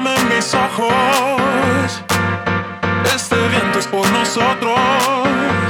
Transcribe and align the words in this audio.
llama 0.00 0.14
en 0.16 0.28
mis 0.28 0.54
ojos. 0.54 2.02
Este 3.14 3.36
viento 3.48 3.78
es 3.78 3.86
por 3.86 4.08
nosotros. 4.10 5.69